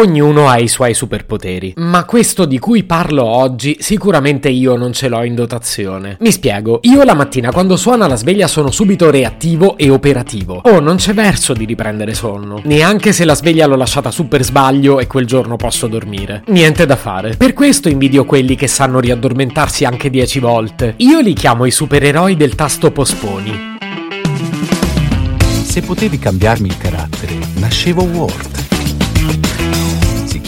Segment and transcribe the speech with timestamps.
[0.00, 5.08] Ognuno ha i suoi superpoteri, ma questo di cui parlo oggi sicuramente io non ce
[5.08, 6.16] l'ho in dotazione.
[6.20, 10.62] Mi spiego, io la mattina quando suona la sveglia sono subito reattivo e operativo.
[10.64, 14.42] Oh, non c'è verso di riprendere sonno, neanche se la sveglia l'ho lasciata su per
[14.42, 16.44] sbaglio e quel giorno posso dormire.
[16.46, 17.36] Niente da fare.
[17.36, 20.94] Per questo invidio quelli che sanno riaddormentarsi anche dieci volte.
[20.96, 23.76] Io li chiamo i supereroi del tasto posponi.
[25.62, 28.69] Se potevi cambiarmi il carattere, nascevo Ward.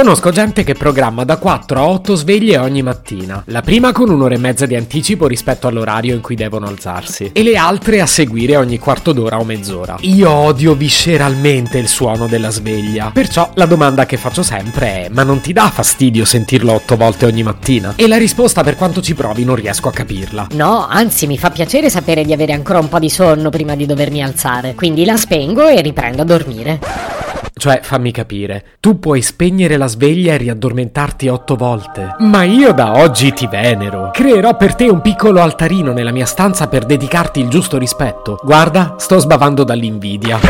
[0.00, 4.34] Conosco gente che programma da 4 a 8 sveglie ogni mattina, la prima con un'ora
[4.34, 8.56] e mezza di anticipo rispetto all'orario in cui devono alzarsi, e le altre a seguire
[8.56, 9.98] ogni quarto d'ora o mezz'ora.
[10.00, 15.22] Io odio visceralmente il suono della sveglia, perciò la domanda che faccio sempre è: ma
[15.22, 17.92] non ti dà fastidio sentirlo 8 volte ogni mattina?
[17.94, 20.46] E la risposta per quanto ci provi non riesco a capirla.
[20.52, 23.84] No, anzi mi fa piacere sapere di avere ancora un po' di sonno prima di
[23.84, 27.19] dovermi alzare, quindi la spengo e riprendo a dormire.
[27.60, 32.14] Cioè, fammi capire, tu puoi spegnere la sveglia e riaddormentarti otto volte.
[32.20, 34.08] Ma io da oggi ti venero.
[34.14, 38.40] Creerò per te un piccolo altarino nella mia stanza per dedicarti il giusto rispetto.
[38.42, 40.40] Guarda, sto sbavando dall'invidia.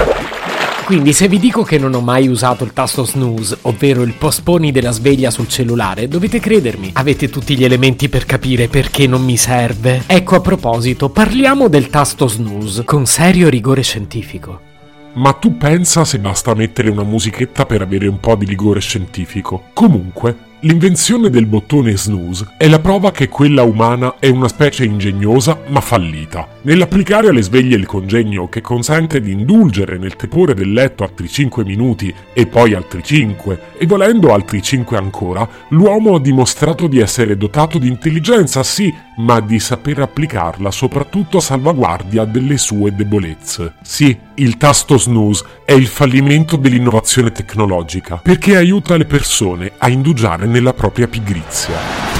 [0.84, 4.70] Quindi se vi dico che non ho mai usato il tasto snooze, ovvero il posponi
[4.70, 6.92] della sveglia sul cellulare, dovete credermi.
[6.92, 10.04] Avete tutti gli elementi per capire perché non mi serve.
[10.06, 14.68] Ecco a proposito, parliamo del tasto snooze con serio rigore scientifico.
[15.12, 19.64] Ma tu pensa se basta mettere una musichetta per avere un po' di rigore scientifico.
[19.72, 25.58] Comunque, L'invenzione del bottone snooze è la prova che quella umana è una specie ingegnosa
[25.68, 26.46] ma fallita.
[26.62, 31.64] Nell'applicare alle sveglie il congegno che consente di indulgere nel tepore del letto altri 5
[31.64, 37.38] minuti e poi altri 5 e volendo altri 5 ancora, l'uomo ha dimostrato di essere
[37.38, 43.76] dotato di intelligenza sì, ma di saper applicarla soprattutto a salvaguardia delle sue debolezze.
[43.80, 50.48] Sì, il tasto snooze è il fallimento dell'innovazione tecnologica perché aiuta le persone a indugiare
[50.50, 52.19] nella propria pigrizia.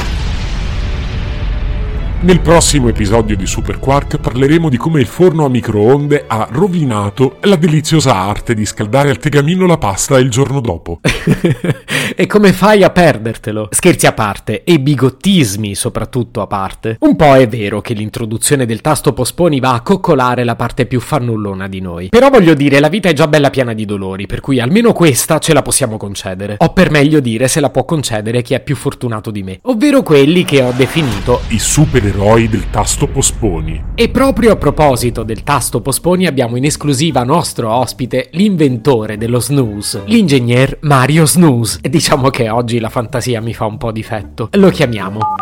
[2.22, 7.38] Nel prossimo episodio di Super Quark parleremo di come il forno a microonde ha rovinato
[7.44, 11.00] la deliziosa arte di scaldare al tegamino la pasta il giorno dopo.
[12.14, 13.68] e come fai a perdertelo?
[13.70, 16.98] Scherzi a parte, e bigottismi soprattutto a parte.
[17.00, 21.00] Un po' è vero che l'introduzione del tasto posponi va a coccolare la parte più
[21.00, 22.08] fannullona di noi.
[22.10, 25.38] Però voglio dire, la vita è già bella piena di dolori, per cui almeno questa
[25.38, 26.56] ce la possiamo concedere.
[26.58, 29.60] O per meglio dire, se la può concedere chi è più fortunato di me.
[29.62, 33.82] Ovvero quelli che ho definito i super eroi del tasto posponi.
[33.94, 40.02] E proprio a proposito del tasto posponi abbiamo in esclusiva nostro ospite l'inventore dello snooze,
[40.06, 41.78] l'ingegner Mario Snooze.
[41.80, 44.48] E diciamo che oggi la fantasia mi fa un po' difetto.
[44.52, 45.39] Lo chiamiamo.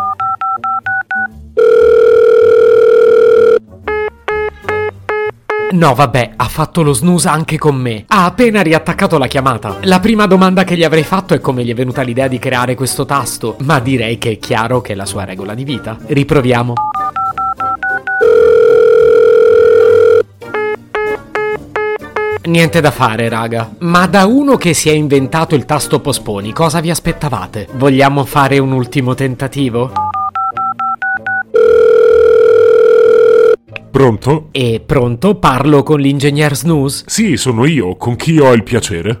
[5.71, 8.05] No, vabbè, ha fatto lo snooze anche con me.
[8.07, 9.77] Ha appena riattaccato la chiamata.
[9.81, 12.73] La prima domanda che gli avrei fatto è come gli è venuta l'idea di creare
[12.73, 15.95] questo tasto, ma direi che è chiaro che è la sua regola di vita.
[16.07, 16.73] Riproviamo.
[22.45, 23.69] Niente da fare, raga.
[23.79, 27.67] Ma da uno che si è inventato il tasto posponi, cosa vi aspettavate?
[27.73, 29.91] Vogliamo fare un ultimo tentativo?
[33.91, 34.49] Pronto?
[34.51, 35.35] E pronto?
[35.35, 37.03] Parlo con l'ingegner Snooze?
[37.07, 39.19] Sì, sono io, con chi ho il piacere?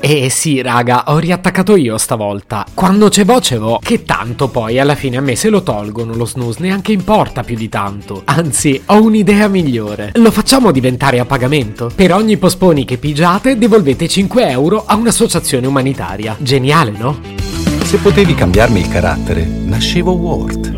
[0.00, 2.64] Eh sì, raga, ho riattaccato io stavolta.
[2.72, 6.24] Quando c'è voce vo, che tanto poi alla fine a me se lo tolgono lo
[6.24, 8.22] snooze neanche importa più di tanto.
[8.24, 10.12] Anzi, ho un'idea migliore.
[10.14, 11.90] Lo facciamo diventare a pagamento.
[11.94, 16.36] Per ogni posponi che pigiate devolvete 5 euro a un'associazione umanitaria.
[16.38, 17.18] Geniale, no?
[17.82, 20.77] Se potevi cambiarmi il carattere, nascevo Ward.